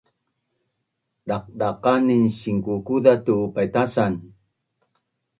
Daqdaqanin 1.27 2.23
sinkukuza 2.37 3.13
tu’ 3.25 3.35
paitasan 3.53 4.13